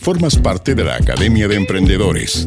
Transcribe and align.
Formas 0.00 0.36
parte 0.36 0.74
de 0.74 0.84
la 0.84 0.96
Academia 0.96 1.48
de 1.48 1.56
Emprendedores. 1.56 2.46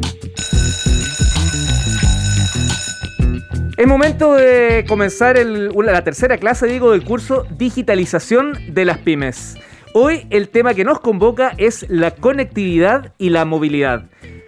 Es 3.78 3.88
momento 3.88 4.34
de 4.34 4.86
comenzar 4.88 5.38
la 5.38 6.04
tercera 6.04 6.38
clase, 6.38 6.68
digo, 6.68 6.92
del 6.92 7.04
curso 7.04 7.46
Digitalización 7.58 8.58
de 8.70 8.86
las 8.86 8.98
Pymes. 9.00 9.56
Hoy 9.94 10.28
el 10.30 10.50
tema 10.50 10.74
que 10.74 10.84
nos 10.84 11.00
convoca 11.00 11.54
es 11.58 11.86
la 11.90 12.12
conectividad 12.12 13.14
y 13.18 13.30
la 13.30 13.46
movilidad. 13.46 14.06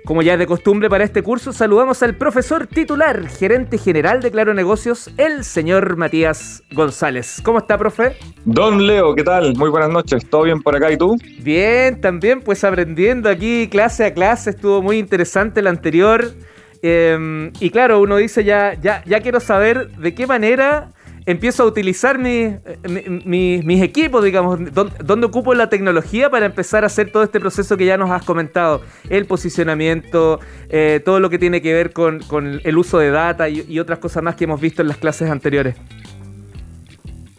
Como 0.10 0.24
ya 0.24 0.34
es 0.34 0.40
de 0.40 0.48
costumbre 0.48 0.90
para 0.90 1.04
este 1.04 1.22
curso, 1.22 1.54
saludamos 1.54 2.02
al 2.02 2.16
profesor 2.16 2.66
titular, 2.66 3.28
gerente 3.28 3.78
general 3.78 4.24
de 4.24 4.32
Claro 4.32 4.56
Negocios, 4.56 5.12
el 5.18 5.44
señor 5.44 5.98
Matías 5.98 6.64
González. 6.72 7.40
¿Cómo 7.44 7.60
está, 7.60 7.78
profe? 7.78 8.18
Don 8.44 8.88
Leo, 8.88 9.14
¿qué 9.14 9.24
tal? 9.24 9.56
Muy 9.56 9.70
buenas 9.70 9.92
noches. 9.92 10.28
¿Todo 10.28 10.42
bien 10.46 10.64
por 10.64 10.76
acá 10.76 10.92
y 10.92 10.98
tú? 10.98 11.16
Bien, 11.44 12.02
también 12.02 12.42
pues 12.42 12.64
aprendiendo 12.64 13.30
aquí 13.30 13.68
clase 13.68 14.04
a 14.04 14.12
clase. 14.12 14.50
Estuvo 14.50 14.82
muy 14.82 14.98
interesante 14.98 15.60
el 15.60 15.68
anterior. 15.68 16.34
Em, 16.82 17.52
y 17.60 17.70
claro, 17.70 18.02
uno 18.02 18.18
dice 18.18 18.44
ya, 18.44 18.74
ya, 18.82 19.04
ya 19.06 19.20
quiero 19.20 19.40
saber 19.40 19.92
de 19.92 20.16
qué 20.16 20.26
manera 20.26 20.90
empiezo 21.26 21.64
a 21.64 21.66
utilizar 21.66 22.18
mis 22.20 23.82
equipos, 23.82 24.24
digamos, 24.24 24.60
dónde, 24.74 25.26
ocupo 25.26 25.54
la 25.54 25.70
tecnología 25.70 26.30
para 26.30 26.46
empezar 26.46 26.84
a 26.84 26.88
hacer 26.88 27.12
todo 27.12 27.24
este 27.24 27.40
proceso 27.40 27.78
que 27.78 27.86
ya 27.86 27.98
nos 27.98 28.10
has 28.12 28.24
comentado, 28.24 28.82
el 29.10 29.26
posicionamiento, 29.26 30.40
eh, 30.70 31.02
todo 31.04 31.20
lo 31.20 31.30
que 31.30 31.40
tiene 31.40 31.62
que 31.62 31.74
ver 31.74 31.94
con, 31.94 32.22
el 32.64 32.78
uso 32.78 33.00
de 33.00 33.12
data 33.12 33.50
y, 33.50 33.80
otras 33.80 34.00
cosas 34.00 34.24
más 34.24 34.36
que 34.36 34.44
hemos 34.44 34.60
visto 34.60 34.82
en 34.82 34.88
las 34.88 34.98
clases 34.98 35.30
anteriores. 35.30 35.76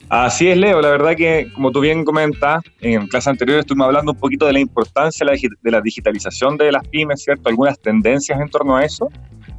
Así 0.09 0.49
es, 0.49 0.57
Leo. 0.57 0.81
La 0.81 0.91
verdad 0.91 1.15
que, 1.15 1.53
como 1.55 1.71
tú 1.71 1.81
bien 1.81 2.05
comentas, 2.05 2.63
en 2.81 3.07
clases 3.07 3.29
anteriores 3.29 3.61
estuvimos 3.61 3.87
hablando 3.87 4.13
un 4.13 4.19
poquito 4.19 4.47
de 4.47 4.55
la 4.55 4.59
importancia 4.59 5.25
de 5.25 5.71
la 5.71 5.81
digitalización 5.81 6.57
de 6.57 6.73
las 6.73 6.87
pymes, 6.89 7.23
¿cierto? 7.23 7.49
Algunas 7.49 7.79
tendencias 7.79 8.41
en 8.41 8.49
torno 8.49 8.77
a 8.77 8.85
eso. 8.85 9.09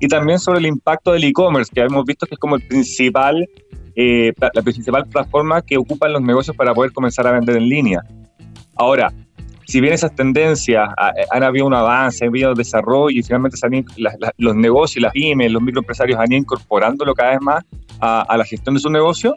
Y 0.02 0.08
también 0.08 0.39
sobre 0.39 0.59
el 0.59 0.66
impacto 0.66 1.13
del 1.13 1.23
e-commerce, 1.23 1.72
que 1.73 1.80
hemos 1.81 2.03
visto 2.06 2.25
que 2.25 2.33
es 2.33 2.39
como 2.39 2.56
el 2.56 2.63
principal 2.63 3.47
eh, 3.95 4.34
la 4.53 4.61
principal 4.61 5.06
plataforma 5.08 5.61
que 5.61 5.78
ocupan 5.78 6.14
los 6.14 6.22
negocios 6.22 6.56
para 6.56 6.73
poder 6.73 6.92
comenzar 6.92 7.28
a 7.28 7.31
vender 7.31 7.58
en 7.58 7.67
línea. 7.67 8.02
Ahora, 8.75 9.11
si 9.72 9.80
bien 9.80 9.94
esas 9.94 10.14
tendencias 10.14 10.89
eh, 10.89 11.25
han 11.31 11.44
habido 11.44 11.66
un 11.66 11.73
avance, 11.73 12.25
han 12.25 12.30
habido 12.30 12.53
desarrollo 12.53 13.17
y 13.17 13.23
finalmente 13.23 13.58
los 14.38 14.56
negocios, 14.56 15.02
las 15.02 15.14
pymes, 15.14 15.52
los 15.52 15.62
microempresarios 15.62 16.19
han 16.19 16.31
ido 16.31 16.39
incorporándolo 16.39 17.14
cada 17.14 17.31
vez 17.31 17.42
más 17.42 17.64
a, 18.02 18.36
la 18.36 18.44
gestión 18.44 18.75
de 18.75 18.81
su 18.81 18.89
negocio, 18.89 19.36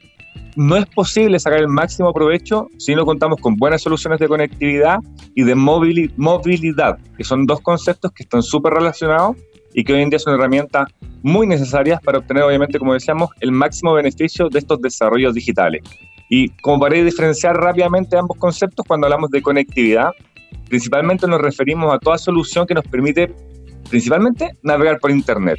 no 0.56 0.76
es 0.76 0.86
posible 0.86 1.38
sacar 1.38 1.60
el 1.60 1.68
máximo 1.68 2.12
provecho 2.12 2.68
si 2.78 2.94
no 2.94 3.04
contamos 3.04 3.40
con 3.40 3.56
buenas 3.56 3.82
soluciones 3.82 4.18
de 4.18 4.26
conectividad 4.26 4.98
y 5.34 5.44
de 5.44 5.54
movilidad, 5.54 6.98
que 7.16 7.24
son 7.24 7.46
dos 7.46 7.60
conceptos 7.60 8.10
que 8.12 8.22
están 8.22 8.42
súper 8.42 8.72
relacionados 8.72 9.36
y 9.74 9.84
que 9.84 9.92
hoy 9.92 10.02
en 10.02 10.10
día 10.10 10.18
son 10.18 10.34
herramientas 10.34 10.88
muy 11.22 11.46
necesarias 11.46 12.00
para 12.00 12.18
obtener, 12.18 12.44
obviamente, 12.44 12.78
como 12.78 12.94
decíamos, 12.94 13.30
el 13.40 13.50
máximo 13.50 13.92
beneficio 13.92 14.48
de 14.48 14.60
estos 14.60 14.80
desarrollos 14.80 15.34
digitales. 15.34 15.82
Y 16.30 16.48
como 16.62 16.80
para 16.80 16.96
diferenciar 16.96 17.56
rápidamente 17.56 18.16
ambos 18.16 18.38
conceptos, 18.38 18.86
cuando 18.86 19.06
hablamos 19.06 19.30
de 19.30 19.42
conectividad, 19.42 20.10
principalmente 20.68 21.26
nos 21.26 21.40
referimos 21.40 21.92
a 21.92 21.98
toda 21.98 22.16
solución 22.16 22.66
que 22.66 22.74
nos 22.74 22.84
permite, 22.84 23.34
principalmente, 23.90 24.52
navegar 24.62 24.98
por 25.00 25.10
Internet. 25.10 25.58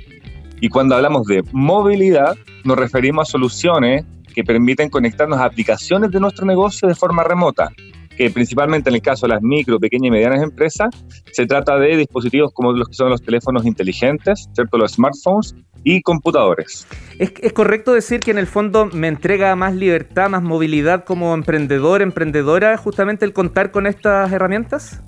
Y 0.61 0.69
cuando 0.69 0.95
hablamos 0.95 1.27
de 1.27 1.43
movilidad, 1.51 2.35
nos 2.63 2.77
referimos 2.77 3.27
a 3.27 3.31
soluciones 3.31 4.05
que 4.33 4.43
permiten 4.43 4.89
conectarnos 4.89 5.39
a 5.39 5.45
aplicaciones 5.45 6.11
de 6.11 6.19
nuestro 6.19 6.45
negocio 6.45 6.87
de 6.87 6.95
forma 6.95 7.23
remota, 7.23 7.71
que 8.17 8.29
principalmente 8.29 8.89
en 8.89 8.95
el 8.95 9.01
caso 9.01 9.27
de 9.27 9.33
las 9.33 9.41
micro, 9.41 9.79
pequeñas 9.79 10.07
y 10.07 10.11
medianas 10.11 10.41
empresas, 10.41 10.89
se 11.31 11.45
trata 11.45 11.77
de 11.77 11.97
dispositivos 11.97 12.51
como 12.53 12.71
los 12.73 12.87
que 12.87 12.93
son 12.93 13.09
los 13.09 13.21
teléfonos 13.21 13.65
inteligentes, 13.65 14.49
¿cierto? 14.53 14.77
los 14.77 14.93
smartphones 14.93 15.55
y 15.83 16.01
computadores. 16.01 16.87
¿Es, 17.19 17.33
¿Es, 17.41 17.53
correcto 17.53 17.93
decir 17.93 18.19
que 18.19 18.31
en 18.31 18.37
el 18.37 18.47
fondo 18.47 18.87
me 18.87 19.07
entrega 19.07 19.55
más 19.55 19.75
libertad, 19.75 20.29
más 20.29 20.41
movilidad 20.41 21.03
como 21.05 21.33
emprendedor, 21.33 22.01
emprendedora, 22.01 22.75
justamente 22.77 23.25
el 23.25 23.33
contar 23.33 23.71
con 23.71 23.85
estas 23.85 24.31
herramientas? 24.31 25.01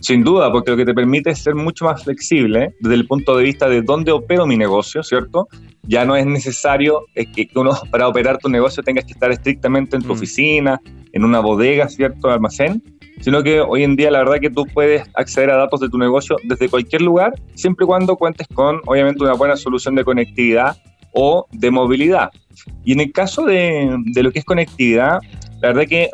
Sin 0.00 0.24
duda, 0.24 0.50
porque 0.50 0.70
lo 0.70 0.76
que 0.78 0.86
te 0.86 0.94
permite 0.94 1.30
es 1.30 1.40
ser 1.40 1.54
mucho 1.54 1.84
más 1.84 2.02
flexible 2.02 2.74
desde 2.80 2.94
el 2.94 3.06
punto 3.06 3.36
de 3.36 3.44
vista 3.44 3.68
de 3.68 3.82
dónde 3.82 4.12
opero 4.12 4.46
mi 4.46 4.56
negocio, 4.56 5.02
¿cierto? 5.02 5.48
Ya 5.82 6.06
no 6.06 6.16
es 6.16 6.24
necesario 6.24 7.04
que 7.14 7.48
uno 7.54 7.72
para 7.90 8.08
operar 8.08 8.38
tu 8.38 8.48
negocio 8.48 8.82
tengas 8.82 9.04
que 9.04 9.12
estar 9.12 9.30
estrictamente 9.30 9.96
en 9.96 10.02
tu 10.02 10.08
mm. 10.08 10.12
oficina, 10.12 10.80
en 11.12 11.24
una 11.24 11.40
bodega, 11.40 11.88
¿cierto? 11.88 12.30
Almacén, 12.30 12.82
sino 13.20 13.42
que 13.42 13.60
hoy 13.60 13.84
en 13.84 13.96
día 13.96 14.10
la 14.10 14.20
verdad 14.20 14.40
que 14.40 14.48
tú 14.48 14.66
puedes 14.72 15.02
acceder 15.14 15.50
a 15.50 15.56
datos 15.56 15.80
de 15.80 15.90
tu 15.90 15.98
negocio 15.98 16.36
desde 16.44 16.70
cualquier 16.70 17.02
lugar, 17.02 17.34
siempre 17.54 17.84
y 17.84 17.86
cuando 17.86 18.16
cuentes 18.16 18.46
con, 18.54 18.80
obviamente, 18.86 19.22
una 19.22 19.34
buena 19.34 19.56
solución 19.56 19.94
de 19.94 20.04
conectividad 20.04 20.76
o 21.12 21.46
de 21.52 21.70
movilidad. 21.70 22.30
Y 22.84 22.92
en 22.92 23.00
el 23.00 23.12
caso 23.12 23.44
de, 23.44 23.98
de 24.06 24.22
lo 24.22 24.32
que 24.32 24.38
es 24.38 24.44
conectividad, 24.46 25.18
la 25.60 25.68
verdad 25.68 25.86
que 25.86 26.08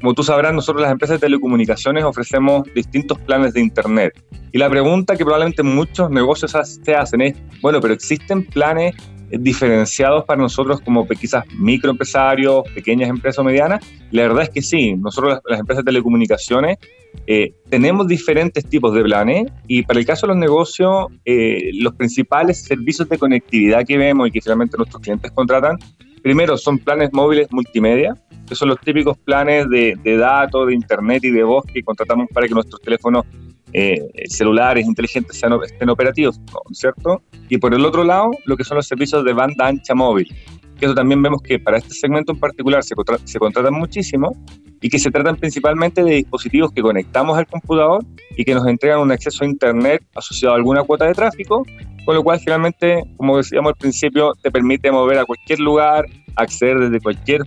como 0.00 0.14
tú 0.14 0.22
sabrás, 0.22 0.54
nosotros 0.54 0.82
las 0.82 0.92
empresas 0.92 1.20
de 1.20 1.26
telecomunicaciones 1.26 2.04
ofrecemos 2.04 2.62
distintos 2.74 3.18
planes 3.18 3.52
de 3.52 3.60
Internet. 3.60 4.12
Y 4.52 4.58
la 4.58 4.70
pregunta 4.70 5.16
que 5.16 5.24
probablemente 5.24 5.62
muchos 5.62 6.10
negocios 6.10 6.54
se 6.82 6.94
hacen 6.94 7.20
es, 7.20 7.36
bueno, 7.60 7.80
pero 7.80 7.94
¿existen 7.94 8.44
planes 8.44 8.94
diferenciados 9.30 10.24
para 10.24 10.40
nosotros 10.40 10.80
como 10.80 11.06
quizás 11.06 11.44
microempresarios, 11.58 12.62
pequeñas 12.74 13.10
empresas 13.10 13.40
o 13.40 13.44
medianas? 13.44 13.84
La 14.10 14.22
verdad 14.22 14.44
es 14.44 14.50
que 14.50 14.62
sí, 14.62 14.94
nosotros 14.94 15.40
las, 15.44 15.60
empresas 15.60 15.84
de 15.84 15.90
telecomunicaciones 15.90 16.78
eh, 17.26 17.52
tenemos 17.68 18.06
diferentes 18.06 18.64
tipos 18.64 18.94
de 18.94 19.02
planes 19.02 19.50
y 19.66 19.82
para 19.82 19.98
el 19.98 20.06
caso 20.06 20.26
de 20.26 20.28
los 20.28 20.38
negocios, 20.38 21.06
eh, 21.24 21.70
los 21.74 21.94
principales 21.94 22.62
servicios 22.62 23.08
de 23.08 23.18
conectividad 23.18 23.84
que 23.86 23.98
vemos 23.98 24.28
y 24.28 24.30
que 24.30 24.40
finalmente 24.40 24.76
nuestros 24.76 25.02
clientes 25.02 25.30
contratan, 25.32 25.76
primero 26.22 26.56
son 26.56 26.78
planes 26.78 27.10
móviles 27.12 27.48
multimedia, 27.50 28.14
que 28.48 28.54
son 28.54 28.68
los 28.68 28.80
típicos 28.80 29.16
planes 29.18 29.68
de, 29.68 30.16
datos, 30.16 30.66
de 30.66 30.74
internet 30.74 31.24
y 31.24 31.30
de 31.30 31.42
voz 31.42 31.64
que 31.72 31.82
contratamos 31.82 32.28
para 32.32 32.48
que 32.48 32.54
nuestros 32.54 32.80
teléfonos 32.80 33.24
eh, 33.72 34.00
celulares 34.28 34.86
inteligentes 34.86 35.38
sean, 35.38 35.52
estén 35.62 35.90
operativos, 35.90 36.40
¿cierto? 36.72 37.22
Y 37.48 37.58
por 37.58 37.74
el 37.74 37.84
otro 37.84 38.04
lado, 38.04 38.30
lo 38.46 38.56
que 38.56 38.64
son 38.64 38.76
los 38.76 38.86
servicios 38.86 39.24
de 39.24 39.32
banda 39.34 39.66
ancha 39.66 39.94
móvil, 39.94 40.34
que 40.78 40.86
eso 40.86 40.94
también 40.94 41.22
vemos 41.22 41.42
que 41.42 41.58
para 41.58 41.78
este 41.78 41.94
segmento 41.94 42.32
en 42.32 42.38
particular 42.38 42.82
se, 42.82 42.94
se 43.24 43.38
contratan 43.38 43.74
muchísimo 43.74 44.32
y 44.80 44.88
que 44.88 44.98
se 44.98 45.10
tratan 45.10 45.36
principalmente 45.36 46.04
de 46.04 46.14
dispositivos 46.14 46.70
que 46.72 46.82
conectamos 46.82 47.36
al 47.36 47.46
computador 47.46 48.04
y 48.36 48.44
que 48.44 48.54
nos 48.54 48.66
entregan 48.66 49.00
un 49.00 49.10
acceso 49.10 49.44
a 49.44 49.46
Internet 49.46 50.02
asociado 50.14 50.54
a 50.54 50.56
alguna 50.56 50.82
cuota 50.84 51.06
de 51.06 51.14
tráfico, 51.14 51.64
con 52.04 52.14
lo 52.14 52.22
cual 52.22 52.38
finalmente, 52.38 53.02
como 53.16 53.36
decíamos 53.36 53.72
al 53.72 53.76
principio, 53.76 54.32
te 54.40 54.50
permite 54.50 54.90
mover 54.92 55.18
a 55.18 55.24
cualquier 55.24 55.58
lugar, 55.58 56.06
acceder 56.36 56.78
desde 56.78 57.00
cualquier 57.00 57.42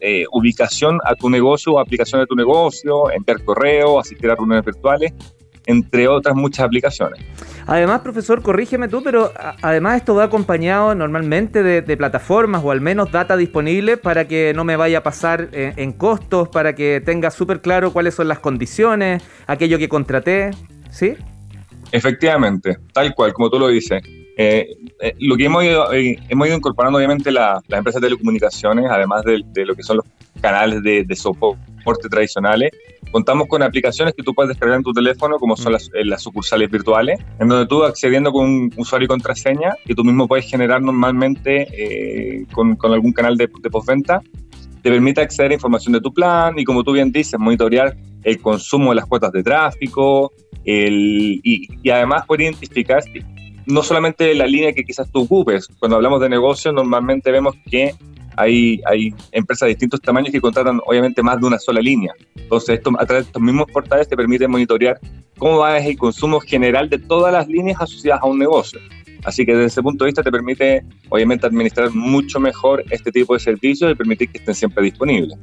eh, 0.00 0.24
ubicación 0.32 0.98
a 1.04 1.14
tu 1.14 1.28
negocio 1.30 1.72
o 1.72 1.80
aplicación 1.80 2.20
de 2.20 2.26
tu 2.26 2.34
negocio, 2.34 3.10
enviar 3.10 3.42
correo, 3.44 3.98
asistir 3.98 4.30
a 4.30 4.34
reuniones 4.34 4.64
virtuales, 4.64 5.12
entre 5.66 6.08
otras 6.08 6.34
muchas 6.34 6.66
aplicaciones. 6.66 7.20
Además, 7.66 8.00
profesor, 8.00 8.42
corrígeme 8.42 8.88
tú, 8.88 9.02
pero 9.02 9.32
además 9.62 9.96
esto 9.96 10.14
va 10.14 10.24
acompañado 10.24 10.94
normalmente 10.94 11.62
de, 11.62 11.96
plataformas 11.96 12.62
o 12.64 12.72
al 12.72 12.80
menos 12.80 13.12
data 13.12 13.36
disponible 13.36 13.96
para 13.96 14.26
que 14.26 14.52
no 14.54 14.64
me 14.64 14.76
vaya 14.76 14.98
a 14.98 15.02
pasar 15.02 15.48
en, 15.52 15.72
en 15.76 15.92
costos, 15.92 16.48
para 16.48 16.74
que 16.74 17.00
tenga 17.04 17.30
súper 17.30 17.60
claro 17.60 17.92
cuáles 17.92 18.14
son 18.14 18.28
las 18.28 18.40
condiciones, 18.40 19.22
aquello 19.46 19.78
que 19.78 19.88
contraté, 19.88 20.50
¿sí? 20.90 21.16
Efectivamente, 21.92 22.78
tal 22.92 23.14
cual, 23.14 23.32
como 23.32 23.48
tú 23.48 23.58
lo 23.58 23.68
dices. 23.68 24.02
Eh, 24.36 24.66
eh, 25.00 25.14
lo 25.20 25.36
que 25.36 25.44
hemos 25.44 25.62
ido, 25.62 25.92
eh, 25.92 26.18
hemos 26.28 26.48
ido 26.48 26.56
incorporando, 26.56 26.98
obviamente, 26.98 27.30
las 27.30 27.62
empresas 27.68 28.02
de 28.02 28.08
telecomunicaciones, 28.08 28.86
además 28.90 29.22
de, 29.24 29.64
lo 29.64 29.76
que 29.76 29.84
son 29.84 29.98
los 29.98 30.06
canales 30.40 30.82
de, 30.82 31.06
soporte 31.14 31.62
tradicionales, 32.10 32.70
contamos 33.10 33.46
con 33.48 33.62
aplicaciones 33.62 34.14
que 34.14 34.22
tú 34.22 34.34
puedes 34.34 34.48
descargar 34.48 34.78
en 34.78 34.82
tu 34.82 34.92
teléfono, 34.92 35.38
como 35.38 35.56
son 35.56 35.72
mm. 35.72 36.08
las, 36.08 36.22
sucursales 36.22 36.70
virtuales, 36.70 37.20
en 37.38 37.48
donde 37.48 37.66
tú 37.66 37.84
accediendo 37.84 38.32
con 38.32 38.44
un 38.44 38.72
usuario 38.76 39.06
y 39.06 39.08
contraseña, 39.08 39.74
que 39.84 39.94
tú 39.94 40.04
mismo 40.04 40.26
puedes 40.26 40.48
generar 40.50 40.82
normalmente 40.82 42.46
con, 42.52 42.76
algún 42.82 43.12
canal 43.12 43.36
de, 43.36 43.48
de 43.60 43.70
postventa, 43.70 44.20
te 44.82 44.90
permite 44.90 45.22
acceder 45.22 45.52
a 45.52 45.54
información 45.54 45.94
de 45.94 46.00
tu 46.00 46.12
plan 46.12 46.58
y, 46.58 46.64
como 46.64 46.84
tú 46.84 46.92
bien 46.92 47.10
dices, 47.10 47.38
monitorear 47.38 47.96
el 48.22 48.40
consumo 48.40 48.90
de 48.90 48.96
las 48.96 49.06
cuotas 49.06 49.32
de 49.32 49.42
tráfico 49.42 50.32
el, 50.64 51.40
y, 51.42 51.68
y 51.82 51.90
además 51.90 52.26
poder 52.26 52.42
identificar 52.42 53.02
no 53.66 53.82
solamente 53.82 54.34
la 54.34 54.46
línea 54.46 54.72
que 54.72 54.84
quizás 54.84 55.10
tú 55.10 55.22
ocupes. 55.22 55.68
Cuando 55.78 55.96
hablamos 55.96 56.20
de 56.20 56.28
negocio, 56.28 56.72
normalmente 56.72 57.30
vemos 57.30 57.54
que 57.70 57.94
hay, 58.36 58.80
hay 58.86 59.14
empresas 59.32 59.66
de 59.66 59.70
distintos 59.70 60.00
tamaños 60.00 60.30
que 60.30 60.40
contratan 60.40 60.80
obviamente 60.86 61.22
más 61.22 61.40
de 61.40 61.46
una 61.46 61.58
sola 61.58 61.80
línea. 61.80 62.12
Entonces, 62.34 62.76
esto, 62.76 62.90
a 62.98 63.06
través 63.06 63.24
de 63.24 63.28
estos 63.28 63.42
mismos 63.42 63.66
portales 63.72 64.08
te 64.08 64.16
permite 64.16 64.48
monitorear 64.48 64.98
cómo 65.38 65.58
va 65.58 65.78
el 65.78 65.96
consumo 65.96 66.40
general 66.40 66.88
de 66.88 66.98
todas 66.98 67.32
las 67.32 67.48
líneas 67.48 67.80
asociadas 67.80 68.22
a 68.22 68.26
un 68.26 68.38
negocio. 68.38 68.80
Así 69.24 69.46
que 69.46 69.52
desde 69.52 69.66
ese 69.66 69.82
punto 69.82 70.04
de 70.04 70.08
vista 70.08 70.22
te 70.22 70.30
permite, 70.30 70.84
obviamente, 71.08 71.46
administrar 71.46 71.90
mucho 71.90 72.38
mejor 72.38 72.84
este 72.90 73.10
tipo 73.10 73.34
de 73.34 73.40
servicios 73.40 73.90
y 73.90 73.94
permitir 73.94 74.28
que 74.28 74.38
estén 74.38 74.54
siempre 74.54 74.84
disponibles. 74.84 75.38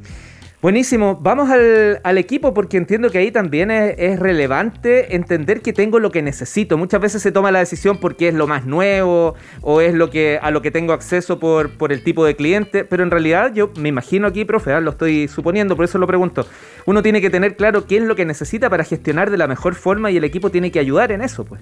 Buenísimo, 0.62 1.18
vamos 1.20 1.50
al, 1.50 2.18
equipo 2.20 2.54
porque 2.54 2.78
entiendo 2.78 3.10
que 3.10 3.18
ahí 3.18 3.32
también 3.32 3.72
es, 3.72 4.20
relevante 4.20 5.16
entender 5.16 5.64
que 5.64 5.74
tengo 5.74 5.98
lo 5.98 6.12
que 6.12 6.22
necesito. 6.22 6.78
Muchas 6.78 7.02
veces 7.02 7.24
se 7.24 7.32
toma 7.32 7.50
la 7.50 7.58
decisión 7.58 8.00
porque 8.00 8.28
es 8.28 8.36
lo 8.36 8.46
más 8.46 8.68
nuevo 8.68 9.34
o 9.62 9.82
es 9.82 9.96
lo 9.96 10.12
que 10.12 10.38
a 10.40 10.52
lo 10.52 10.62
que 10.62 10.70
tengo 10.70 10.94
acceso 10.94 11.40
por, 11.40 11.72
el 11.92 12.04
tipo 12.04 12.24
de 12.26 12.36
cliente, 12.36 12.86
pero 12.86 13.02
en 13.02 13.10
realidad 13.10 13.52
yo 13.56 13.72
me 13.76 13.90
imagino 13.90 14.28
aquí, 14.28 14.46
profe, 14.46 14.72
¿ah? 14.74 14.82
lo 14.82 14.92
estoy 14.92 15.28
suponiendo, 15.28 15.76
por 15.76 15.86
eso 15.86 15.98
lo 15.98 16.06
pregunto. 16.06 16.46
Uno 16.86 17.02
tiene 17.02 17.22
que 17.22 17.32
tener 17.32 17.56
claro 17.56 17.88
qué 17.88 17.98
es 17.98 18.04
lo 18.04 18.16
que 18.16 18.26
necesita 18.26 18.70
para 18.70 18.84
gestionar 18.84 19.32
de 19.32 19.38
la 19.38 19.48
mejor 19.48 19.74
forma 19.74 20.12
y 20.12 20.18
el 20.18 20.24
equipo 20.24 20.52
tiene 20.52 20.72
que 20.72 20.78
ayudar 20.78 21.12
en 21.12 21.24
eso, 21.24 21.44
pues. 21.44 21.60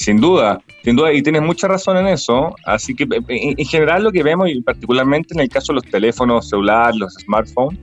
Sin 0.00 0.16
duda, 0.16 0.62
sin 0.82 0.96
duda, 0.96 1.12
y 1.12 1.22
tienes 1.22 1.42
mucha 1.42 1.68
razón 1.68 1.98
en 1.98 2.06
eso. 2.06 2.56
Así 2.64 2.94
que 2.94 3.06
en 3.28 3.66
general 3.66 4.02
lo 4.02 4.10
que 4.10 4.22
vemos, 4.22 4.48
y 4.48 4.58
particularmente 4.62 5.34
en 5.34 5.40
el 5.40 5.50
caso 5.50 5.74
de 5.74 5.74
los 5.74 5.84
teléfonos 5.84 6.48
celulares, 6.48 6.96
los 6.96 7.12
smartphones, 7.16 7.78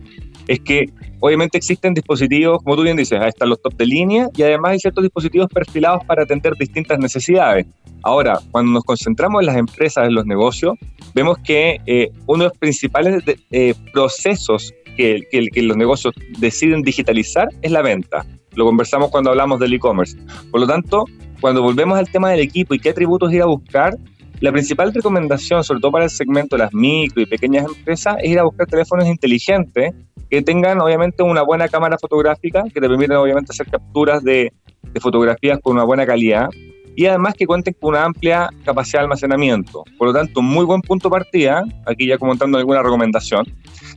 es 0.47 0.59
que 0.61 0.89
obviamente 1.19 1.59
existen 1.59 1.93
dispositivos, 1.93 2.63
como 2.63 2.75
tú 2.75 2.81
bien 2.81 2.97
dices, 2.97 3.19
ahí 3.21 3.29
están 3.29 3.49
los 3.49 3.61
top 3.61 3.75
de 3.75 3.85
línea 3.85 4.29
y 4.35 4.41
además 4.41 4.71
hay 4.71 4.79
ciertos 4.79 5.03
dispositivos 5.03 5.47
perfilados 5.53 6.03
para 6.05 6.23
atender 6.23 6.55
distintas 6.55 6.97
necesidades. 6.97 7.67
Ahora, 8.01 8.39
cuando 8.49 8.71
nos 8.71 8.83
concentramos 8.83 9.43
en 9.43 9.45
las 9.45 9.57
empresas, 9.57 10.07
en 10.07 10.15
los 10.15 10.25
negocios, 10.25 10.73
vemos 11.13 11.37
que 11.45 11.79
eh, 11.85 12.09
uno 12.25 12.45
de 12.45 12.49
los 12.49 12.57
principales 12.57 13.23
eh, 13.51 13.75
procesos 13.93 14.73
que 14.97 15.21
los 15.61 15.77
negocios 15.77 16.15
deciden 16.39 16.81
digitalizar 16.81 17.47
es 17.61 17.69
la 17.69 17.83
venta. 17.83 18.25
Lo 18.55 18.65
conversamos 18.65 19.11
cuando 19.11 19.29
hablamos 19.29 19.59
del 19.59 19.73
e-commerce. 19.73 20.17
Por 20.49 20.61
lo 20.61 20.65
tanto, 20.65 21.05
cuando 21.39 21.61
volvemos 21.61 21.97
al 21.97 22.09
tema 22.09 22.31
del 22.31 22.39
equipo 22.39 22.73
y 22.73 22.79
qué 22.79 22.89
atributos 22.89 23.31
ir 23.31 23.41
a 23.41 23.45
buscar, 23.45 23.97
la 24.39 24.51
principal 24.51 24.93
recomendación, 24.93 25.63
sobre 25.63 25.79
todo 25.79 25.91
para 25.91 26.05
el 26.05 26.11
segmento 26.11 26.55
de 26.55 26.63
las 26.63 26.73
micro 26.73 27.21
y 27.21 27.25
pequeñas 27.25 27.65
empresas, 27.65 28.17
es 28.19 28.29
ir 28.29 28.39
a 28.39 28.43
buscar 28.43 28.67
teléfonos 28.67 29.07
inteligentes 29.07 29.93
que 30.29 30.41
tengan 30.41 30.79
obviamente 30.81 31.23
una 31.23 31.41
buena 31.41 31.67
cámara 31.67 31.97
fotográfica, 31.97 32.63
que 32.65 32.79
te 32.79 32.87
permitan 32.87 33.17
obviamente 33.17 33.51
hacer 33.51 33.67
capturas 33.67 34.23
de, 34.23 34.51
de 34.83 34.99
fotografías 34.99 35.59
con 35.61 35.73
una 35.73 35.85
buena 35.85 36.05
calidad 36.05 36.49
y 36.97 37.05
además 37.05 37.35
que 37.35 37.45
cuenten 37.45 37.75
con 37.79 37.91
una 37.91 38.05
amplia 38.05 38.49
capacidad 38.65 39.01
de 39.01 39.03
almacenamiento. 39.03 39.83
Por 39.99 40.07
lo 40.07 40.13
tanto, 40.15 40.41
muy 40.41 40.65
buen 40.65 40.81
punto 40.81 41.09
de 41.09 41.11
partida, 41.11 41.63
aquí 41.85 42.07
ya 42.07 42.17
comentando 42.17 42.57
alguna 42.57 42.81
recomendación, 42.81 43.45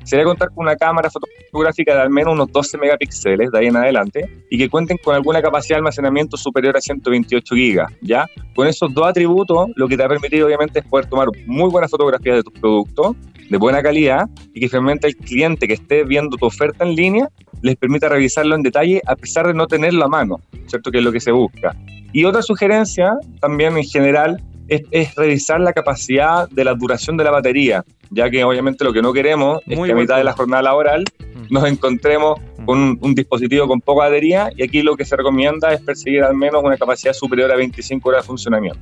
sería 0.04 0.26
contar 0.26 0.50
con 0.50 0.66
una 0.66 0.76
cámara 0.76 1.08
fotográfica 1.08 1.94
de 1.94 2.02
al 2.02 2.10
menos 2.10 2.34
unos 2.34 2.52
12 2.52 2.76
megapíxeles 2.76 3.50
de 3.50 3.58
ahí 3.58 3.68
en 3.68 3.76
adelante 3.76 4.44
y 4.50 4.58
que 4.58 4.68
cuenten 4.68 4.98
con 5.02 5.14
alguna 5.14 5.40
capacidad 5.40 5.76
de 5.76 5.78
almacenamiento 5.78 6.36
superior 6.36 6.76
a 6.76 6.80
128 6.82 7.54
gigas, 7.54 7.90
¿ya? 8.02 8.26
Con 8.54 8.66
esos 8.66 8.92
dos 8.92 9.06
atributos, 9.06 9.70
lo 9.76 9.88
que 9.88 9.96
te 9.96 10.04
ha 10.04 10.08
permitido 10.08 10.46
obviamente 10.46 10.80
es 10.80 10.84
poder 10.84 11.06
tomar 11.06 11.28
muy 11.46 11.70
buenas 11.70 11.90
fotografías 11.90 12.36
de 12.36 12.42
tus 12.42 12.52
productos, 12.52 13.16
de 13.48 13.56
buena 13.56 13.82
calidad, 13.82 14.28
y 14.52 14.60
que 14.60 14.68
finalmente 14.68 15.06
el 15.06 15.16
cliente 15.16 15.66
que 15.66 15.74
esté 15.74 16.04
viendo 16.04 16.36
tu 16.36 16.44
oferta 16.44 16.84
en 16.84 16.94
línea 16.94 17.30
les 17.62 17.76
permita 17.76 18.10
revisarlo 18.10 18.54
en 18.54 18.62
detalle 18.62 19.00
a 19.06 19.16
pesar 19.16 19.46
de 19.46 19.54
no 19.54 19.66
tenerlo 19.66 20.04
a 20.04 20.08
mano, 20.08 20.36
¿cierto? 20.66 20.90
Que 20.90 20.98
es 20.98 21.04
lo 21.04 21.12
que 21.12 21.20
se 21.20 21.32
busca. 21.32 21.74
Y 22.12 22.24
otra 22.24 22.42
sugerencia, 22.42 23.16
también 23.40 23.76
en 23.76 23.84
general, 23.84 24.42
es, 24.68 25.14
revisar 25.16 25.60
la 25.60 25.72
capacidad 25.72 26.48
de 26.48 26.64
la 26.64 26.74
duración 26.74 27.16
de 27.16 27.24
la 27.24 27.30
batería, 27.30 27.84
ya 28.10 28.30
que 28.30 28.44
obviamente 28.44 28.84
lo 28.84 28.92
que 28.92 29.02
no 29.02 29.12
queremos 29.12 29.60
es 29.66 29.78
que 29.78 29.92
a 29.92 29.94
mitad 29.94 30.16
de 30.16 30.24
la 30.24 30.32
jornada 30.32 30.62
laboral 30.62 31.04
mm. 31.18 31.52
nos 31.52 31.64
encontremos 31.64 32.40
mm. 32.58 32.64
con 32.64 32.98
un, 33.00 33.14
dispositivo 33.14 33.66
con 33.66 33.80
poca 33.80 34.04
batería 34.04 34.50
y 34.56 34.62
aquí 34.62 34.82
lo 34.82 34.96
que 34.96 35.04
se 35.04 35.16
recomienda 35.16 35.72
es 35.72 35.80
perseguir 35.80 36.22
al 36.22 36.36
menos 36.36 36.62
una 36.62 36.76
capacidad 36.76 37.12
superior 37.12 37.50
a 37.50 37.56
25 37.56 38.08
horas 38.08 38.22
de 38.22 38.26
funcionamiento. 38.26 38.80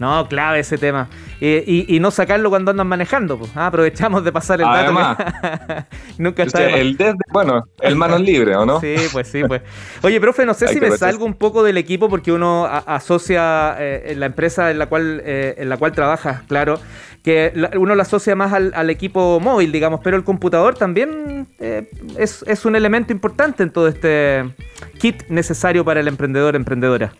No, 0.00 0.26
clave 0.28 0.60
ese 0.60 0.78
tema. 0.78 1.10
y, 1.42 1.98
no 2.00 2.10
sacarlo 2.10 2.48
cuando 2.48 2.70
andan 2.70 2.86
manejando. 2.86 3.38
Pues. 3.38 3.50
Ah, 3.54 3.66
aprovechamos 3.66 4.24
de 4.24 4.32
pasar 4.32 4.58
el 4.62 4.66
Además, 4.66 5.18
dato. 5.18 5.86
Nunca 6.18 6.42
está 6.42 6.66
el 6.70 6.96
bueno, 7.30 7.64
el 7.82 7.96
manos 7.96 8.22
libre, 8.22 8.56
¿o 8.56 8.64
no? 8.64 8.80
Sí, 8.80 8.96
pues 9.12 9.28
sí, 9.28 9.42
pues. 9.46 9.60
Oye, 10.02 10.18
profe, 10.18 10.46
no 10.46 10.54
sé 10.54 10.68
si 10.72 10.80
me 10.80 10.90
salgo 10.92 11.26
un 11.26 11.34
poco 11.34 11.62
del 11.62 11.76
equipo 11.76 12.08
porque 12.08 12.32
uno 12.32 12.64
asocia 12.64 13.76
eh, 13.78 14.14
la 14.16 14.24
empresa 14.24 14.70
en 14.70 14.78
la 14.78 14.86
cual 14.86 15.20
eh, 15.22 15.56
en 15.58 15.68
la 15.68 15.76
cual 15.76 15.92
trabaja, 15.92 16.44
claro, 16.48 16.80
que 17.22 17.52
uno 17.76 17.94
lo 17.94 18.00
asocia 18.00 18.34
más 18.34 18.54
al, 18.54 18.88
equipo 18.88 19.38
móvil, 19.38 19.70
digamos, 19.70 20.00
pero 20.02 20.16
el 20.16 20.24
computador 20.24 20.76
también 20.76 21.46
eh, 21.58 21.90
es, 22.16 22.42
es 22.46 22.64
un 22.64 22.74
elemento 22.74 23.12
importante 23.12 23.62
en 23.62 23.70
todo 23.70 23.88
este 23.88 24.44
kit 24.98 25.28
necesario 25.28 25.84
para 25.84 26.00
el 26.00 26.08
emprendedor 26.08 26.56
emprendedora. 26.56 27.12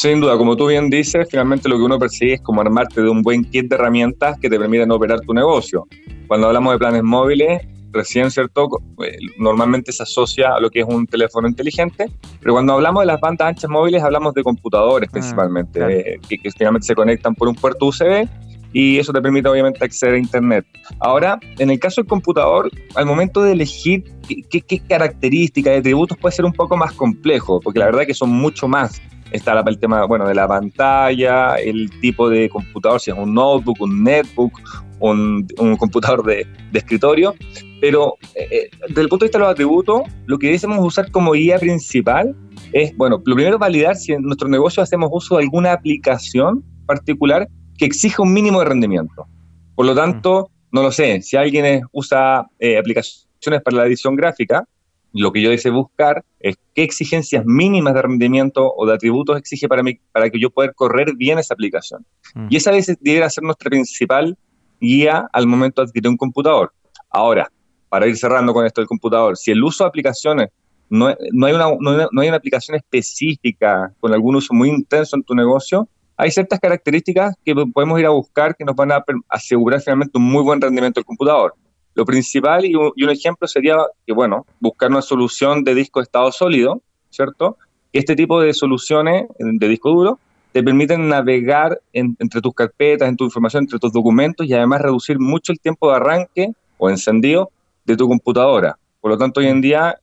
Sin 0.00 0.20
duda, 0.20 0.38
como 0.38 0.56
tú 0.56 0.68
bien 0.68 0.90
dices, 0.90 1.26
finalmente 1.28 1.68
lo 1.68 1.76
que 1.76 1.82
uno 1.82 1.98
persigue 1.98 2.34
es 2.34 2.40
como 2.40 2.60
armarte 2.60 3.02
de 3.02 3.08
un 3.08 3.20
buen 3.20 3.44
kit 3.44 3.68
de 3.68 3.74
herramientas 3.74 4.38
que 4.38 4.48
te 4.48 4.56
permitan 4.56 4.92
operar 4.92 5.18
tu 5.22 5.34
negocio. 5.34 5.88
Cuando 6.28 6.46
hablamos 6.46 6.72
de 6.72 6.78
planes 6.78 7.02
móviles, 7.02 7.66
recién, 7.90 8.30
¿cierto? 8.30 8.68
Eh, 9.04 9.18
normalmente 9.38 9.90
se 9.90 10.04
asocia 10.04 10.54
a 10.54 10.60
lo 10.60 10.70
que 10.70 10.82
es 10.82 10.86
un 10.88 11.04
teléfono 11.04 11.48
inteligente, 11.48 12.12
pero 12.40 12.52
cuando 12.54 12.74
hablamos 12.74 13.02
de 13.02 13.06
las 13.06 13.20
bandas 13.20 13.48
anchas 13.48 13.68
móviles 13.68 14.00
hablamos 14.00 14.34
de 14.34 14.44
computadores 14.44 15.08
ah, 15.08 15.12
principalmente, 15.14 15.80
eh, 15.80 16.20
que, 16.28 16.48
finalmente 16.56 16.86
se 16.86 16.94
conectan 16.94 17.34
por 17.34 17.48
un 17.48 17.56
puerto 17.56 17.86
USB 17.86 18.28
y 18.72 18.98
eso 18.98 19.12
te 19.12 19.20
permite 19.20 19.48
obviamente 19.48 19.84
acceder 19.84 20.14
a 20.14 20.18
Internet. 20.18 20.66
Ahora, 21.00 21.38
en 21.58 21.70
el 21.70 21.78
caso 21.78 22.00
del 22.00 22.08
computador, 22.08 22.70
al 22.94 23.06
momento 23.06 23.42
de 23.42 23.52
elegir 23.52 24.04
qué, 24.50 24.60
qué 24.60 24.78
características 24.80 25.72
de 25.72 25.78
atributos 25.78 26.18
puede 26.18 26.34
ser 26.34 26.44
un 26.44 26.52
poco 26.52 26.76
más 26.76 26.92
complejo, 26.92 27.60
porque 27.60 27.78
la 27.78 27.86
verdad 27.86 28.06
que 28.06 28.14
son 28.14 28.30
mucho 28.30 28.68
más 28.68 29.00
está 29.30 29.60
el 29.66 29.78
tema 29.78 30.06
bueno, 30.06 30.26
de 30.26 30.34
la 30.34 30.48
pantalla, 30.48 31.56
el 31.56 31.90
tipo 32.00 32.28
de 32.28 32.48
computador, 32.48 33.00
si 33.00 33.10
es 33.10 33.16
un 33.16 33.34
notebook, 33.34 33.80
un 33.80 34.02
netbook, 34.02 34.52
un, 35.00 35.46
un 35.58 35.76
computador 35.76 36.24
de, 36.24 36.46
de, 36.72 36.78
escritorio. 36.78 37.34
Pero 37.80 38.14
eh, 38.34 38.48
eh, 38.50 38.70
desde 38.88 39.02
el 39.02 39.08
punto 39.08 39.24
de 39.24 39.28
vista 39.28 39.38
de 39.38 39.44
los 39.44 39.52
atributos, 39.52 40.02
lo 40.26 40.38
que 40.38 40.50
debemos 40.50 40.84
usar 40.84 41.10
como 41.10 41.32
guía 41.32 41.58
principal 41.58 42.34
es, 42.72 42.96
bueno, 42.96 43.22
lo 43.24 43.34
primero 43.34 43.58
validar 43.58 43.96
si 43.96 44.12
en 44.12 44.22
nuestro 44.22 44.48
negocio 44.48 44.82
hacemos 44.82 45.10
uso 45.12 45.36
de 45.36 45.44
alguna 45.44 45.72
aplicación 45.72 46.64
particular 46.86 47.48
que 47.78 47.86
exija 47.86 48.22
un 48.22 48.32
mínimo 48.32 48.58
de 48.58 48.66
rendimiento. 48.66 49.26
Por 49.74 49.86
lo 49.86 49.94
tanto, 49.94 50.50
no 50.72 50.82
lo 50.82 50.92
sé, 50.92 51.22
si 51.22 51.36
alguien 51.36 51.82
usa 51.92 52.46
eh, 52.58 52.78
aplicaciones 52.78 53.62
para 53.64 53.76
la 53.76 53.86
edición 53.86 54.16
gráfica, 54.16 54.64
lo 55.12 55.32
que 55.32 55.40
yo 55.40 55.50
deseo 55.50 55.72
buscar 55.72 56.24
es 56.40 56.56
qué 56.74 56.82
exigencias 56.82 57.44
mínimas 57.46 57.94
de 57.94 58.02
rendimiento 58.02 58.72
o 58.76 58.86
de 58.86 58.94
atributos 58.94 59.38
exige 59.38 59.68
para 59.68 59.82
mí 59.82 59.98
para 60.12 60.28
que 60.28 60.38
yo 60.38 60.50
pueda 60.50 60.72
correr 60.72 61.14
bien 61.16 61.38
esa 61.38 61.54
aplicación. 61.54 62.04
Mm. 62.34 62.48
Y 62.50 62.56
esa 62.56 62.72
debería 62.72 63.30
ser 63.30 63.44
nuestra 63.44 63.70
principal 63.70 64.36
guía 64.80 65.26
al 65.32 65.46
momento 65.46 65.80
de 65.80 65.88
adquirir 65.88 66.08
un 66.08 66.16
computador. 66.16 66.72
Ahora, 67.10 67.50
para 67.88 68.06
ir 68.06 68.16
cerrando 68.16 68.52
con 68.52 68.66
esto 68.66 68.80
del 68.80 68.88
computador, 68.88 69.36
si 69.36 69.50
el 69.50 69.62
uso 69.64 69.84
de 69.84 69.88
aplicaciones 69.88 70.48
no, 70.90 71.14
no, 71.32 71.46
hay 71.46 71.54
una, 71.54 71.66
no, 71.80 72.20
hay 72.20 72.28
una 72.28 72.36
aplicación 72.36 72.76
específica 72.76 73.92
con 74.00 74.12
algún 74.12 74.36
uso 74.36 74.54
muy 74.54 74.70
intenso 74.70 75.16
en 75.16 75.22
tu 75.22 75.34
negocio, 75.34 75.88
hay 76.20 76.32
ciertas 76.32 76.58
características 76.58 77.36
que 77.44 77.54
podemos 77.72 77.98
ir 78.00 78.06
a 78.06 78.10
buscar 78.10 78.56
que 78.56 78.64
nos 78.64 78.74
van 78.74 78.90
a 78.90 79.04
asegurar 79.28 79.80
finalmente 79.80 80.18
un 80.18 80.24
muy 80.24 80.42
buen 80.42 80.60
rendimiento 80.60 80.98
del 80.98 81.04
computador. 81.04 81.54
Lo 81.94 82.04
principal 82.04 82.64
y 82.64 82.74
un, 82.74 83.10
ejemplo 83.10 83.46
sería 83.46 83.76
que, 84.04 84.12
bueno, 84.12 84.44
buscar 84.58 84.90
una 84.90 85.00
solución 85.00 85.62
de 85.62 85.76
disco 85.76 86.00
de 86.00 86.04
estado 86.04 86.32
sólido, 86.32 86.82
¿cierto? 87.08 87.56
Este 87.92 88.16
tipo 88.16 88.40
de 88.40 88.52
soluciones 88.52 89.26
de 89.38 89.68
disco 89.68 89.90
duro 89.90 90.18
te 90.50 90.62
permiten 90.64 91.08
navegar 91.08 91.80
entre 91.92 92.40
tus 92.40 92.52
carpetas, 92.52 93.08
en 93.08 93.16
tu 93.16 93.24
información, 93.24 93.62
entre 93.62 93.78
tus 93.78 93.92
documentos 93.92 94.44
y 94.44 94.54
además 94.54 94.82
reducir 94.82 95.20
mucho 95.20 95.52
el 95.52 95.60
tiempo 95.60 95.88
de 95.88 95.96
arranque 95.96 96.52
o 96.78 96.90
encendido 96.90 97.50
de 97.84 97.96
tu 97.96 98.08
computadora. 98.08 98.76
Por 99.00 99.12
lo 99.12 99.18
tanto, 99.18 99.38
hoy 99.38 99.46
en 99.46 99.60
día, 99.60 99.96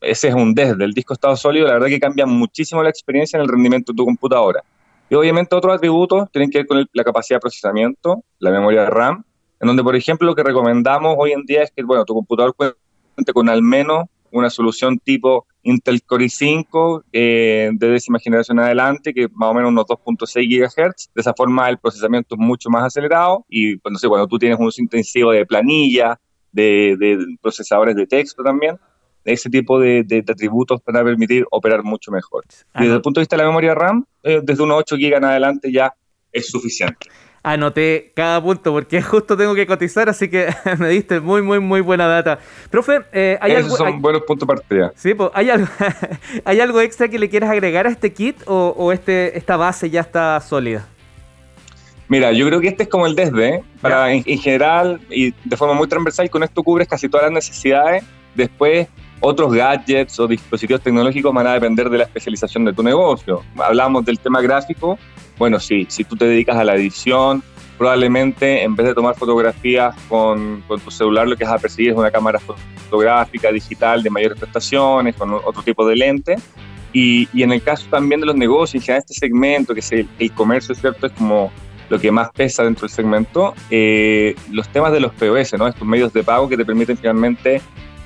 ese 0.00 0.28
es 0.28 0.34
un 0.34 0.52
desde 0.52 0.84
el 0.84 0.92
disco 0.92 1.14
estado 1.14 1.36
sólido, 1.36 1.68
la 1.68 1.74
verdad 1.74 1.86
que 1.86 2.00
cambia 2.00 2.26
muchísimo 2.26 2.82
la 2.82 2.90
experiencia 2.90 3.36
en 3.36 3.42
el 3.42 3.48
rendimiento 3.48 3.92
de 3.92 3.96
tu 3.96 4.04
computadora. 4.04 4.64
Y 5.10 5.14
obviamente 5.16 5.54
otros 5.54 5.74
atributos 5.74 6.30
tienen 6.30 6.50
que 6.50 6.58
ver 6.58 6.66
con 6.66 6.86
la 6.92 7.04
capacidad 7.04 7.36
de 7.36 7.40
procesamiento, 7.40 8.24
la 8.38 8.50
memoria 8.50 8.82
de 8.82 8.90
RAM 8.90 9.24
en 9.60 9.66
donde, 9.66 9.82
por 9.82 9.94
ejemplo, 9.94 10.26
lo 10.26 10.34
que 10.34 10.42
recomendamos 10.42 11.16
hoy 11.18 11.32
en 11.32 11.44
día 11.44 11.62
es 11.62 11.70
que, 11.70 11.82
bueno, 11.82 12.04
tu 12.06 12.14
computador 12.14 12.54
cuente 12.54 13.32
con 13.34 13.48
al 13.50 13.62
menos 13.62 14.06
una 14.32 14.48
solución 14.48 14.98
tipo 14.98 15.46
Intel 15.62 16.02
Core 16.02 16.26
i5 16.26 17.02
eh, 17.12 17.70
de 17.74 17.88
décima 17.90 18.18
generación 18.18 18.58
adelante, 18.58 19.12
que 19.12 19.28
más 19.34 19.50
o 19.50 19.54
menos 19.54 19.70
unos 19.70 19.84
2.6 19.84 20.48
GHz. 20.48 21.10
De 21.14 21.20
esa 21.20 21.34
forma 21.34 21.68
el 21.68 21.78
procesamiento 21.78 22.36
es 22.36 22.38
mucho 22.38 22.70
más 22.70 22.84
acelerado 22.84 23.44
y 23.50 23.76
pues, 23.76 23.92
no 23.92 23.98
sé, 23.98 24.08
cuando 24.08 24.26
tú 24.26 24.38
tienes 24.38 24.58
un 24.58 24.66
uso 24.66 24.80
intensivo 24.80 25.30
de 25.32 25.44
planilla, 25.44 26.18
de, 26.52 27.18
procesadores 27.42 27.94
de 27.96 28.06
texto 28.06 28.42
también, 28.42 28.78
ese 29.24 29.50
tipo 29.50 29.78
de, 29.78 30.24
atributos 30.26 30.80
van 30.86 30.96
a 30.96 31.04
permitir 31.04 31.44
operar 31.50 31.82
mucho 31.82 32.10
mejor. 32.10 32.44
desde 32.74 32.94
el 32.94 33.02
punto 33.02 33.20
de 33.20 33.22
vista 33.22 33.36
de 33.36 33.42
la 33.42 33.48
memoria 33.48 33.74
RAM, 33.74 34.06
eh, 34.22 34.40
desde 34.42 34.62
unos 34.62 34.78
8 34.78 34.96
GB 34.96 35.16
en 35.16 35.24
adelante 35.24 35.72
ya 35.72 35.94
es 36.32 36.48
suficiente 36.48 37.08
anoté 37.42 38.12
cada 38.14 38.42
punto 38.42 38.72
porque 38.72 39.00
justo 39.02 39.36
tengo 39.36 39.54
que 39.54 39.66
cotizar, 39.66 40.08
así 40.08 40.28
que 40.28 40.48
me 40.78 40.88
diste 40.88 41.20
muy, 41.20 41.42
muy, 41.42 41.60
muy 41.60 41.80
buena 41.80 42.06
data. 42.06 42.38
Profe, 42.70 43.00
eh, 43.12 43.38
¿hay 43.40 43.52
Esos 43.52 43.76
son 43.76 44.00
buenos 44.00 44.22
puntos 44.22 44.46
de 44.46 44.54
partida. 44.54 44.92
Sí, 44.96 45.14
pues, 45.14 45.30
¿hay 45.34 45.50
algo, 45.50 45.68
¿hay 46.44 46.60
algo 46.60 46.80
extra 46.80 47.08
que 47.08 47.18
le 47.18 47.28
quieras 47.28 47.50
agregar 47.50 47.86
a 47.86 47.90
este 47.90 48.12
kit 48.12 48.36
o, 48.46 48.92
este, 48.92 49.36
esta 49.36 49.56
base 49.56 49.90
ya 49.90 50.00
está 50.00 50.40
sólida? 50.40 50.86
Mira, 52.08 52.32
yo 52.32 52.44
creo 52.46 52.60
que 52.60 52.68
este 52.68 52.84
es 52.84 52.88
como 52.88 53.06
el 53.06 53.14
desde, 53.14 53.62
para 53.80 54.12
en, 54.12 54.24
general 54.24 55.00
y 55.10 55.32
de 55.44 55.56
forma 55.56 55.74
muy 55.74 55.86
transversal, 55.86 56.28
con 56.28 56.42
esto 56.42 56.64
cubres 56.64 56.88
casi 56.88 57.08
todas 57.08 57.26
las 57.26 57.32
necesidades. 57.32 58.02
Después, 58.34 58.88
otros 59.20 59.52
gadgets 59.52 60.18
o 60.18 60.26
dispositivos 60.26 60.82
tecnológicos 60.82 61.32
van 61.32 61.46
a 61.46 61.54
depender 61.54 61.88
de 61.90 61.98
la 61.98 62.04
especialización 62.04 62.64
de 62.64 62.72
tu 62.72 62.82
negocio. 62.82 63.42
Hablamos 63.56 64.04
del 64.04 64.18
tema 64.18 64.40
gráfico. 64.40 64.98
Bueno, 65.38 65.60
sí, 65.60 65.86
si 65.88 66.04
tú 66.04 66.16
te 66.16 66.26
dedicas 66.26 66.56
a 66.56 66.64
la 66.64 66.74
edición, 66.74 67.42
probablemente 67.78 68.62
en 68.62 68.74
vez 68.74 68.86
de 68.86 68.94
tomar 68.94 69.14
fotografías 69.14 69.94
con, 70.08 70.62
tu 70.84 70.90
celular, 70.90 71.28
lo 71.28 71.36
que 71.36 71.44
vas 71.44 71.54
a 71.54 71.58
perseguir 71.58 71.92
es 71.92 71.96
una 71.96 72.10
cámara 72.10 72.38
fotográfica 72.38 73.52
digital 73.52 74.02
de 74.02 74.10
mayores 74.10 74.38
prestaciones, 74.38 75.14
con 75.16 75.32
otro 75.32 75.62
tipo 75.62 75.86
de 75.86 75.96
lente. 75.96 76.36
Y, 76.92 77.28
y 77.32 77.42
en 77.42 77.52
el 77.52 77.62
caso 77.62 77.86
también 77.88 78.20
de 78.20 78.26
los 78.26 78.36
negocios, 78.36 78.88
en 78.88 78.96
este 78.96 79.14
segmento, 79.14 79.74
que 79.74 79.80
es 79.80 79.92
el, 79.92 80.08
el 80.18 80.32
comercio, 80.32 80.74
¿cierto? 80.74 81.06
Es 81.06 81.12
como 81.12 81.52
lo 81.90 81.98
que 81.98 82.10
más 82.10 82.30
pesa 82.30 82.62
dentro 82.62 82.82
del 82.82 82.90
segmento, 82.94 83.52
eh, 83.68 84.34
los 84.50 84.68
temas 84.68 84.92
de 84.92 85.00
los 85.00 85.12
POS, 85.12 85.52
estos 85.52 85.82
medios 85.82 86.12
de 86.12 86.22
pago 86.22 86.48
que 86.48 86.56
te 86.56 86.64
permiten 86.64 86.96
finalmente 86.96 87.60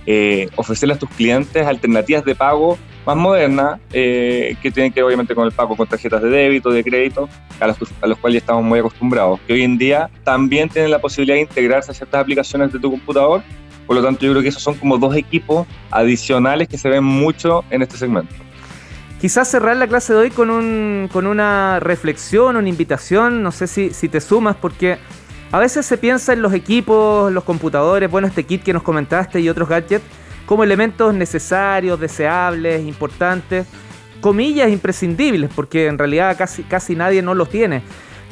eh, 0.07 0.49
ofrecerle 0.57 0.95
a 0.95 0.99
tus 0.99 1.09
clientes 1.11 1.67
alternativas 1.67 2.25
de 2.25 2.35
pago 2.35 2.79
más 3.07 3.17
modernas, 3.17 3.81
eh, 3.93 4.57
que 4.63 4.71
tienen 4.71 4.93
que 4.93 5.01
ver 5.01 5.07
obviamente 5.07 5.35
con 5.35 5.45
el 5.45 5.53
pago 5.53 5.77
con 5.77 5.87
tarjetas 5.87 6.23
de 6.23 6.31
débito, 6.31 6.71
de 6.71 6.83
crédito, 6.83 7.29
a 7.61 7.67
los, 7.67 7.77
cuales 8.19 8.35
ya 8.35 8.39
estamos 8.39 8.65
muy 8.65 8.79
acostumbrados, 8.79 9.41
que 9.47 9.53
hoy 9.53 9.63
en 9.63 9.77
día 9.77 10.11
también 10.25 10.69
tienen 10.69 10.91
la 10.91 10.99
posibilidad 11.01 11.37
de 11.37 11.43
integrarse 11.43 11.91
a 11.91 11.95
ciertas 11.95 12.23
aplicaciones 12.23 12.73
de 12.73 12.79
tu 12.79 12.91
computador, 12.91 13.43
por 13.87 13.97
lo 13.97 14.03
tanto 14.03 14.25
yo 14.25 14.33
creo 14.33 14.43
que 14.43 14.49
esos 14.49 14.63
son 14.63 14.75
como 14.75 14.97
dos 14.97 15.15
equipos 15.17 15.67
adicionales 15.91 16.69
que 16.69 16.79
se 16.79 16.89
ven 16.89 17.05
mucho 17.05 17.65
en 17.71 17.83
este 17.83 17.99
segmento. 17.99 18.35
Quizás 19.21 19.49
cerrar 19.49 19.77
la 19.77 19.87
clase 19.87 20.13
de 20.13 20.19
hoy 20.19 20.31
con, 20.31 20.51
un, 20.51 21.09
con 21.13 21.27
una 21.27 21.81
reflexión, 21.81 22.57
una 22.57 22.69
invitación, 22.69 23.43
no 23.43 23.53
sé 23.53 23.67
si, 23.67 23.91
si 23.91 24.09
te 24.09 24.21
sumas, 24.21 24.57
porque 24.57 24.99
a 25.55 25.61
veces 25.61 25.87
se 25.87 25.97
piensa 25.97 26.33
en 26.33 26.43
los 26.43 26.53
equipos, 26.53 27.31
los 27.31 27.45
computadores, 27.45 28.11
bueno, 28.11 28.27
este 28.27 28.43
kit 28.43 28.65
que 28.65 28.73
nos 28.73 28.83
comentaste 28.83 29.39
y 29.39 29.49
otros 29.49 29.69
gadgets, 29.69 30.05
como 30.47 30.65
elementos 30.65 31.15
necesarios, 31.15 32.01
deseables, 32.01 32.85
importantes, 32.85 33.65
comillas 34.21 34.69
imprescindibles, 34.73 35.49
porque 35.55 35.87
en 35.87 35.97
realidad 35.97 36.37
casi, 36.37 36.65
casi 36.65 36.97
nadie 36.97 37.23
no 37.23 37.37
los 37.37 37.51
tiene. 37.51 37.83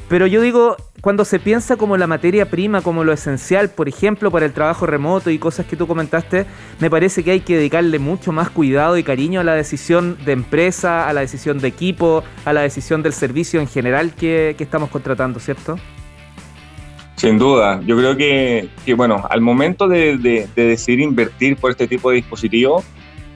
Pero 0.08 0.26
yo 0.26 0.40
digo, 0.40 0.76
cuando 1.00 1.24
se 1.24 1.38
piensa 1.38 1.76
como 1.76 1.96
la 1.96 2.08
materia 2.08 2.50
prima, 2.50 2.82
como 2.82 3.04
lo 3.04 3.12
esencial, 3.12 3.70
por 3.70 3.88
ejemplo, 3.88 4.32
para 4.32 4.44
el 4.44 4.52
trabajo 4.52 4.86
remoto 4.86 5.30
y 5.30 5.38
cosas 5.38 5.64
que 5.66 5.76
tú 5.76 5.86
comentaste, 5.86 6.44
me 6.80 6.90
parece 6.90 7.22
que 7.22 7.30
hay 7.30 7.40
que 7.42 7.56
dedicarle 7.56 8.00
mucho 8.00 8.32
más 8.32 8.50
cuidado 8.50 8.98
y 8.98 9.04
cariño 9.04 9.38
a 9.38 9.44
la 9.44 9.54
decisión 9.54 10.18
de 10.24 10.32
empresa, 10.32 11.08
a 11.08 11.12
la 11.12 11.20
decisión 11.20 11.60
de 11.60 11.68
equipo, 11.68 12.24
a 12.44 12.52
la 12.52 12.62
decisión 12.62 13.00
del 13.04 13.12
servicio 13.12 13.60
en 13.60 13.68
general 13.68 14.12
que, 14.12 14.56
estamos 14.58 14.90
contratando, 14.90 15.38
¿cierto? 15.38 15.78
Sin 17.22 17.38
duda, 17.38 17.80
yo 17.86 17.96
creo 17.96 18.16
que, 18.16 18.68
bueno, 18.96 19.24
al 19.30 19.40
momento 19.40 19.86
de, 19.86 20.18
de, 20.18 20.48
decidir 20.56 20.98
invertir 20.98 21.56
por 21.56 21.70
este 21.70 21.86
tipo 21.86 22.10
de 22.10 22.16
dispositivos, 22.16 22.82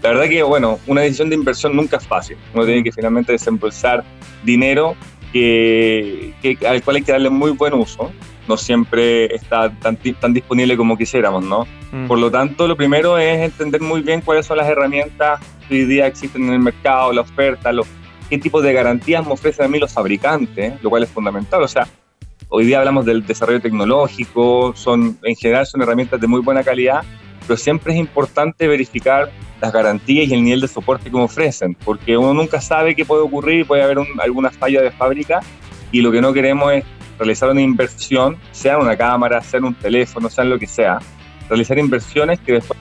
la 0.02 0.08
verdad 0.08 0.24
que, 0.24 0.42
bueno, 0.42 0.80
una 0.88 1.02
decisión 1.02 1.28
de 1.28 1.36
inversión 1.36 1.76
nunca 1.76 1.98
es 1.98 2.04
fácil. 2.04 2.36
Uno 2.52 2.66
tiene 2.66 2.82
que 2.82 2.90
finalmente 2.90 3.30
desembolsar 3.30 4.02
dinero 4.42 4.96
que, 5.32 6.34
al 6.68 6.82
cual 6.82 6.96
hay 6.96 7.02
que 7.02 7.12
darle 7.12 7.30
muy 7.30 7.52
buen 7.52 7.74
uso. 7.74 8.10
No 8.48 8.56
siempre 8.56 9.32
está 9.32 9.70
tan, 9.78 9.96
tan 9.96 10.34
disponible 10.34 10.76
como 10.76 10.98
quisiéramos, 10.98 11.44
¿no? 11.44 11.64
Mm. 11.92 12.08
Por 12.08 12.18
lo 12.18 12.28
tanto, 12.28 12.66
lo 12.66 12.76
primero 12.76 13.18
es 13.18 13.38
entender 13.38 13.82
muy 13.82 14.00
bien 14.00 14.20
cuáles 14.20 14.46
son 14.46 14.56
las 14.56 14.66
herramientas 14.66 15.38
que 15.68 15.74
hoy 15.76 15.84
día 15.84 16.08
existen 16.08 16.48
en 16.48 16.54
el 16.54 16.58
mercado, 16.58 17.12
la 17.12 17.20
oferta, 17.20 17.70
los, 17.70 17.86
qué 18.28 18.38
tipo 18.38 18.60
de 18.60 18.72
garantías 18.72 19.24
me 19.24 19.34
ofrecen 19.34 19.66
a 19.66 19.68
mí 19.68 19.78
los 19.78 19.92
fabricantes, 19.92 20.82
lo 20.82 20.90
cual 20.90 21.04
es 21.04 21.08
fundamental. 21.08 21.62
O 21.62 21.68
sea, 21.68 21.86
hoy 22.48 22.66
día 22.66 22.78
hablamos 22.78 23.04
del 23.04 23.26
desarrollo 23.26 23.60
tecnológico, 23.60 24.72
son, 24.76 25.18
en 25.22 25.36
general 25.36 25.66
son 25.66 25.82
herramientas 25.82 26.20
de 26.20 26.26
muy 26.26 26.40
buena 26.40 26.62
calidad, 26.62 27.02
pero 27.46 27.56
siempre 27.56 27.92
es 27.92 27.98
importante 27.98 28.66
verificar 28.66 29.30
las 29.60 29.72
garantías 29.72 30.28
y 30.28 30.34
el 30.34 30.44
nivel 30.44 30.60
de 30.60 30.68
soporte 30.68 31.10
que 31.10 31.16
ofrecen, 31.16 31.74
porque 31.84 32.16
uno 32.16 32.34
nunca 32.34 32.60
sabe 32.60 32.94
qué 32.94 33.04
puede 33.04 33.22
ocurrir, 33.22 33.66
puede 33.66 33.82
haber 33.82 33.98
alguna 34.20 34.50
falla 34.50 34.82
de 34.82 34.90
fábrica 34.90 35.40
y 35.92 36.00
lo 36.00 36.12
que 36.12 36.20
no 36.20 36.32
queremos 36.32 36.72
es 36.72 36.84
realizar 37.18 37.50
una 37.50 37.62
inversión, 37.62 38.36
sea 38.52 38.74
en 38.74 38.80
una 38.80 38.96
cámara, 38.96 39.40
sea 39.40 39.58
en 39.58 39.64
un 39.64 39.74
teléfono, 39.74 40.28
sea 40.28 40.44
en 40.44 40.50
lo 40.50 40.58
que 40.58 40.66
sea, 40.66 40.98
realizar 41.48 41.78
inversiones 41.78 42.40
que 42.40 42.52
después 42.52 42.78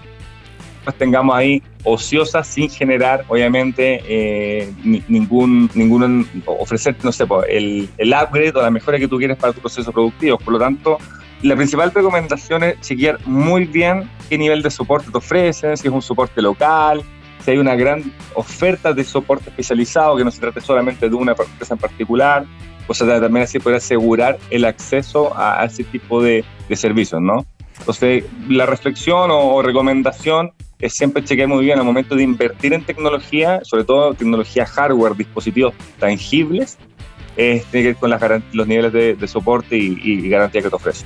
tengamos 0.94 1.36
ahí 1.36 1.64
ociosas 1.84 2.46
sin 2.46 2.70
generar, 2.70 3.26
obviamente, 3.28 4.02
eh, 4.08 4.72
ningún, 5.08 5.70
ningún, 5.74 6.28
ofrecerte, 6.46 7.02
no 7.04 7.12
sé, 7.12 7.26
el, 7.50 7.90
el 7.98 8.10
upgrade 8.10 8.54
o 8.56 8.62
la 8.62 8.72
mejora 8.72 9.00
que 9.00 9.08
tú 9.08 9.18
quieres 9.18 9.38
para 9.38 9.54
tu 9.54 9.62
proceso 9.62 9.92
productivo. 9.92 10.38
Por 10.38 10.54
lo 10.54 10.60
tanto, 10.60 10.98
la 11.42 11.56
principal 11.56 11.92
recomendación 11.92 12.64
es 12.64 12.80
chequear 12.82 13.20
muy 13.26 13.66
bien 13.66 14.10
qué 14.30 14.38
nivel 14.38 14.62
de 14.62 14.72
soporte 14.72 15.12
te 15.12 15.18
ofrecen, 15.18 15.78
si 15.78 15.88
es 15.88 15.94
un 15.94 16.02
soporte 16.02 16.42
local, 16.42 17.04
si 17.44 17.52
hay 17.52 17.58
una 17.58 17.76
gran 17.76 18.04
oferta 18.34 18.94
de 18.94 19.04
soporte 19.04 19.50
especializado, 19.50 20.16
que 20.18 20.24
no 20.24 20.32
se 20.32 20.40
trate 20.40 20.62
solamente 20.62 21.08
de 21.08 21.16
una 21.16 21.34
empresa 21.34 21.76
en 21.76 21.80
particular, 21.80 22.46
o 22.88 22.94
sea, 22.94 23.20
también 23.20 23.44
así 23.44 23.60
poder 23.60 23.78
asegurar 23.78 24.38
el 24.50 24.66
acceso 24.66 25.38
a, 25.38 25.64
ese 25.66 25.84
tipo 25.84 26.22
de, 26.22 26.44
servicios, 26.74 27.22
¿no? 27.22 27.46
Entonces, 27.80 28.24
la 28.48 28.66
reflexión 28.66 29.30
o, 29.32 29.62
recomendación 29.62 30.52
es 30.80 30.94
siempre 30.94 31.24
chequear 31.24 31.48
muy 31.48 31.64
bien 31.64 31.80
al 31.80 31.86
momento 31.86 32.16
de 32.16 32.24
invertir 32.24 32.74
en 32.74 32.84
tecnología, 32.84 33.62
sobre 33.64 33.84
todo 33.84 34.14
tecnología 34.14 34.66
hardware, 34.66 35.16
dispositivos 35.16 35.74
tangibles, 36.00 36.78
es, 37.38 37.66
tiene 37.66 37.84
que 37.84 37.88
ver 37.94 37.96
con 37.98 38.10
las 38.10 38.22
los 38.54 38.68
niveles 38.68 38.94
de, 38.94 39.28
soporte 39.28 39.78
y, 39.78 40.00
y 40.04 40.30
garantía 40.30 40.62
que 40.62 40.70
te 40.70 40.76
ofrece. 40.76 41.06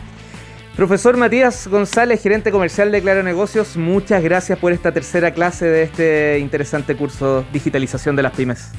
Profesor 0.76 1.18
Matías 1.18 1.68
González, 1.68 2.24
gerente 2.24 2.52
comercial 2.52 2.90
de 2.92 3.02
Claro 3.02 3.22
Negocios, 3.22 3.76
muchas 3.76 4.24
gracias 4.24 4.58
por 4.58 4.72
esta 4.72 4.94
tercera 4.94 5.34
clase 5.34 5.66
de 5.66 5.84
este 5.84 6.40
interesante 6.40 6.96
curso 6.96 7.44
Digitalización 7.52 8.16
de 8.16 8.24
las 8.24 8.32
Pymes. 8.34 8.72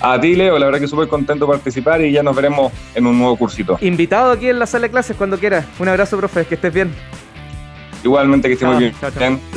A 0.00 0.20
ti, 0.20 0.36
Leo, 0.36 0.58
la 0.58 0.66
verdad 0.66 0.80
que 0.80 0.88
súper 0.88 1.08
contento 1.08 1.46
de 1.46 1.52
participar 1.52 2.00
y 2.02 2.12
ya 2.12 2.22
nos 2.22 2.34
veremos 2.36 2.72
en 2.94 3.06
un 3.06 3.18
nuevo 3.18 3.36
cursito. 3.36 3.78
Invitado 3.80 4.32
aquí 4.32 4.48
en 4.48 4.58
la 4.58 4.66
sala 4.66 4.86
de 4.86 4.90
clases 4.90 5.16
cuando 5.16 5.38
quieras. 5.38 5.66
Un 5.78 5.88
abrazo, 5.88 6.16
profe, 6.16 6.44
que 6.44 6.54
estés 6.54 6.72
bien. 6.72 6.94
Igualmente, 8.04 8.48
que 8.48 8.54
estés 8.54 8.68
muy 8.68 8.78
bien. 8.78 8.94
Chao, 9.00 9.10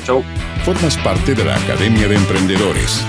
chao. 0.03 0.23
Formas 0.65 0.97
parte 0.97 1.35
de 1.35 1.45
la 1.45 1.55
Academia 1.55 2.07
de 2.07 2.15
Emprendedores 2.15 3.05